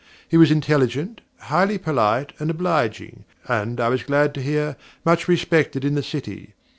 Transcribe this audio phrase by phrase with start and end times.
[0.27, 5.85] He was intelligent, highly polite, and obliging, and (I was glad to hear) much respected
[5.85, 6.55] in the City.